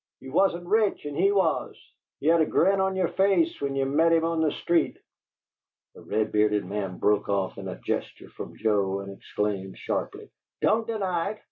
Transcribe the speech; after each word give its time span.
Ye 0.19 0.29
wasn't 0.31 0.65
rich 0.65 1.05
and 1.05 1.15
he 1.15 1.31
was! 1.31 1.75
Ye 2.21 2.29
had 2.29 2.41
a 2.41 2.45
grin 2.47 2.81
on 2.81 2.95
yer 2.95 3.07
face 3.09 3.61
when 3.61 3.75
ye'd 3.75 3.85
meet 3.85 4.11
him 4.13 4.23
on 4.23 4.41
the 4.41 4.51
street." 4.51 4.97
The 5.93 6.01
red 6.01 6.31
bearded 6.31 6.65
man 6.65 6.97
broke 6.97 7.29
off 7.29 7.59
at 7.59 7.67
a 7.67 7.75
gesture 7.85 8.29
from 8.31 8.57
Joe 8.57 9.01
and 9.01 9.15
exclaimed 9.15 9.77
sharply: 9.77 10.31
"Don't 10.59 10.87
deny 10.87 11.29
it! 11.33 11.39